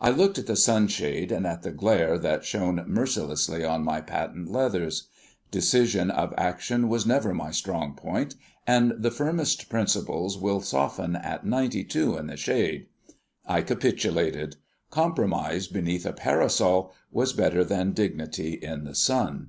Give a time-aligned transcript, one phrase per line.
[0.00, 4.52] I looked at the sunshade and at the glare that shone mercilessly on my patent
[4.52, 5.08] leathers.
[5.50, 8.36] Decision of action was never my strong point,
[8.68, 12.86] and the firmest principles will soften at ninety two in the shade.
[13.46, 14.54] I capitulated.
[14.92, 19.48] Compromise beneath a parasol was better than dignity in the sun.